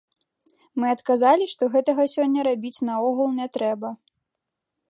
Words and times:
Мы 0.83 0.87
адказалі, 0.95 1.45
што 1.53 1.63
гэтага 1.75 2.07
сёння 2.15 2.45
рабіць 2.49 2.83
наогул 2.89 3.29
не 3.41 3.47
трэба. 3.59 3.89